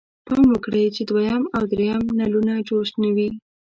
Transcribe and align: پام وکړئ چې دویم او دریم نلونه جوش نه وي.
پام 0.27 0.45
وکړئ 0.51 0.85
چې 0.95 1.01
دویم 1.09 1.43
او 1.55 1.63
دریم 1.71 2.03
نلونه 2.19 2.53
جوش 2.67 2.89
نه 3.01 3.09
وي. 3.15 3.29